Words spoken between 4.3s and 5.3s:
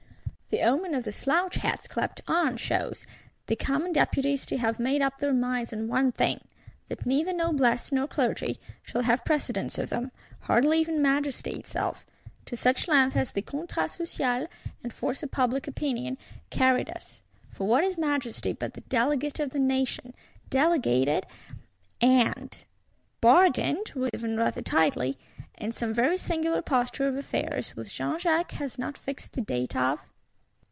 to have made up